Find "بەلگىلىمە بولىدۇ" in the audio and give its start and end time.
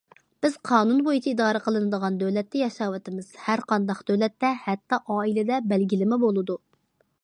5.73-6.63